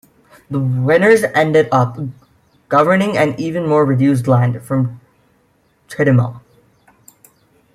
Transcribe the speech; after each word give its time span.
The 0.49 0.57
"winners" 0.57 1.21
ended 1.35 1.69
up 1.71 1.95
governing 2.69 3.15
an 3.17 3.35
even 3.39 3.67
more 3.67 3.85
reduced 3.85 4.27
land 4.27 4.59
from 4.63 4.99
Chidima. 5.89 6.41